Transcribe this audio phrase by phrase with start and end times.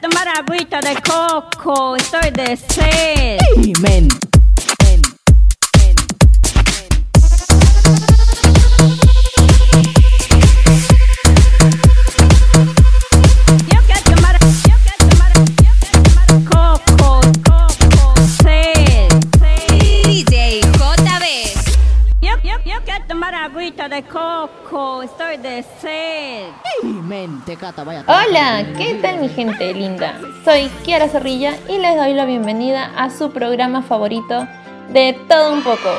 [0.00, 3.38] tomar agüita de coco, estoy de sed.
[3.80, 4.29] Men.
[23.30, 26.46] Tomar agüita de coco, estoy de sed.
[26.82, 27.42] Men.
[27.44, 28.04] Tecata, vaya.
[28.06, 30.14] Hola, ¿qué tal mi gente linda?
[30.44, 34.48] Soy Kiara Zorrilla y les doy la bienvenida a su programa favorito
[34.92, 35.90] de todo un poco.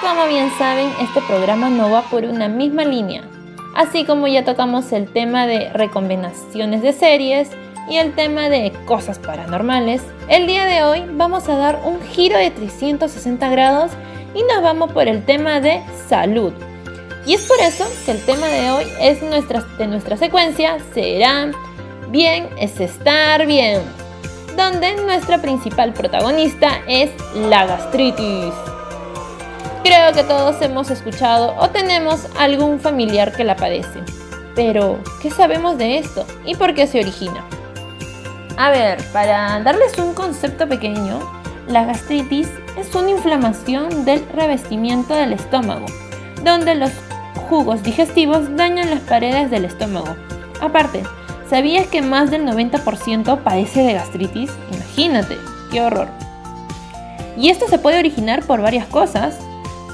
[0.00, 3.22] Como bien saben, este programa no va por una misma línea.
[3.76, 7.50] Así como ya tocamos el tema de recomendaciones de series
[7.88, 12.38] y el tema de cosas paranormales, el día de hoy vamos a dar un giro
[12.38, 13.92] de 360 grados
[14.34, 16.52] y nos vamos por el tema de salud.
[17.24, 21.50] Y es por eso que el tema de hoy es nuestra, de nuestra secuencia será
[22.12, 23.80] Bien es estar bien,
[24.54, 28.52] donde nuestra principal protagonista es la gastritis.
[29.82, 34.00] Creo que todos hemos escuchado o tenemos algún familiar que la padece.
[34.54, 37.42] Pero, ¿qué sabemos de esto y por qué se origina?
[38.58, 41.18] A ver, para darles un concepto pequeño,
[41.66, 42.48] la gastritis
[42.78, 45.86] es una inflamación del revestimiento del estómago,
[46.44, 46.92] donde los
[47.52, 50.16] jugos digestivos dañan las paredes del estómago.
[50.62, 51.02] Aparte,
[51.50, 54.50] ¿sabías que más del 90% padece de gastritis?
[54.72, 55.36] Imagínate,
[55.70, 56.08] qué horror.
[57.36, 59.38] Y esto se puede originar por varias cosas.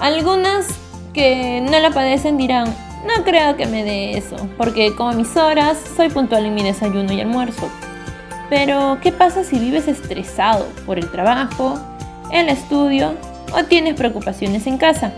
[0.00, 0.68] Algunas
[1.12, 2.72] que no la padecen dirán,
[3.04, 7.12] no creo que me dé eso, porque como mis horas, soy puntual en mi desayuno
[7.12, 7.68] y almuerzo.
[8.48, 11.76] Pero, ¿qué pasa si vives estresado por el trabajo,
[12.30, 13.14] el estudio
[13.52, 15.10] o tienes preocupaciones en casa?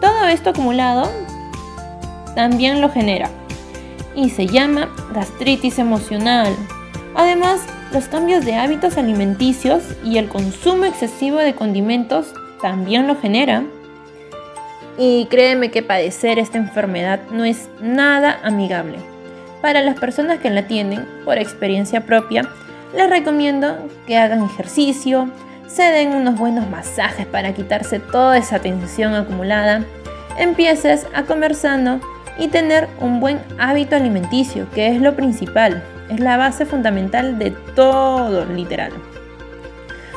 [0.00, 1.08] Todo esto acumulado
[2.34, 3.30] también lo genera
[4.14, 6.54] y se llama gastritis emocional.
[7.14, 7.60] Además,
[7.92, 13.68] los cambios de hábitos alimenticios y el consumo excesivo de condimentos también lo generan.
[14.98, 18.98] Y créeme que padecer esta enfermedad no es nada amigable.
[19.62, 22.48] Para las personas que la tienen, por experiencia propia,
[22.94, 25.28] les recomiendo que hagan ejercicio,
[25.66, 29.84] se den unos buenos masajes para quitarse toda esa tensión acumulada,
[30.38, 32.00] empieces a comer sano
[32.38, 37.50] y tener un buen hábito alimenticio, que es lo principal, es la base fundamental de
[37.74, 38.92] todo, literal.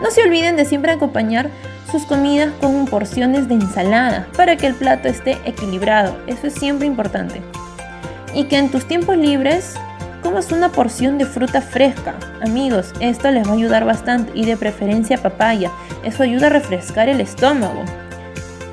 [0.00, 1.50] No se olviden de siempre acompañar
[1.90, 6.86] sus comidas con porciones de ensalada para que el plato esté equilibrado, eso es siempre
[6.86, 7.40] importante.
[8.34, 9.74] Y que en tus tiempos libres
[10.22, 12.14] comas una porción de fruta fresca.
[12.42, 15.70] Amigos, esto les va a ayudar bastante y de preferencia papaya,
[16.04, 17.84] eso ayuda a refrescar el estómago.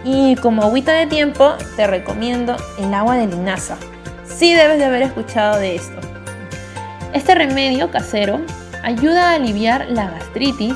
[0.06, 3.76] Y como agüita de tiempo, te recomiendo el agua de linaza.
[4.24, 6.00] Sí debes de haber escuchado de esto.
[7.14, 8.40] Este remedio casero
[8.84, 10.76] ayuda a aliviar la gastritis,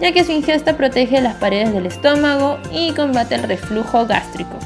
[0.00, 4.58] ya que su ingesta protege las paredes del estómago y combate el reflujo gástrico,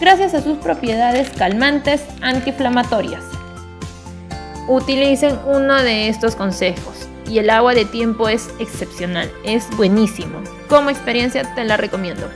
[0.00, 3.24] gracias a sus propiedades calmantes antiinflamatorias.
[4.68, 10.38] Utilicen uno de estos consejos y el agua de tiempo es excepcional, es buenísimo.
[10.68, 12.28] Como experiencia te la recomiendo.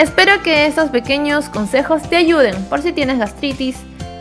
[0.00, 3.76] Espero que estos pequeños consejos te ayuden por si tienes gastritis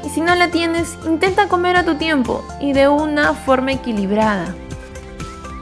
[0.06, 4.54] y si no la tienes, intenta comer a tu tiempo y de una forma equilibrada.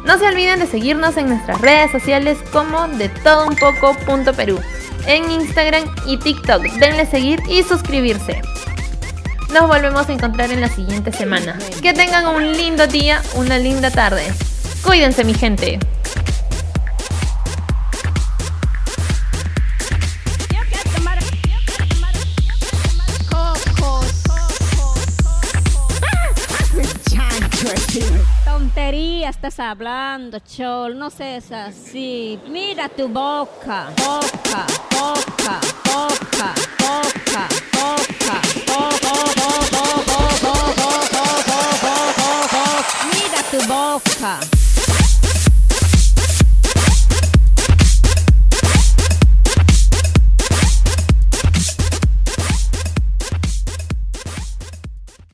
[0.06, 4.60] No se olviden de seguirnos en nuestras redes sociales como de todo un poco.perú,
[5.06, 6.64] en Instagram y TikTok.
[6.64, 8.42] Denle seguir y suscribirse.
[9.54, 11.60] Nos volvemos a encontrar en la siguiente semana.
[11.84, 14.24] Que tengan un lindo día, una linda tarde.
[14.84, 15.78] Cuídense mi gente.
[29.38, 32.40] Estás hablando, chol, no seas así.
[32.48, 39.22] Mira tu boca, boca, boca, boca, boca, boca, boca,
[43.14, 44.57] Mira tu boca.